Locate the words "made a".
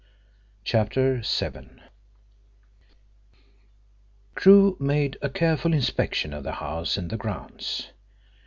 4.79-5.29